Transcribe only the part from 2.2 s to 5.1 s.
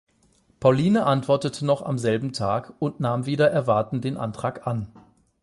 Tag und nahm wider Erwarten den Antrag an.